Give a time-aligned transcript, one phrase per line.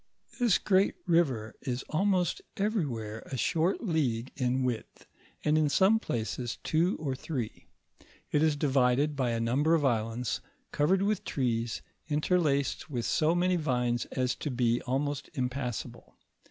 [0.39, 5.05] This great river is almost eveiywhore a short league in width,
[5.43, 7.67] and in some place, two or three;
[8.31, 10.41] it is divided by a number of islands
[10.71, 16.15] covered with trees, interlaced with so many vines as to be almost impassable.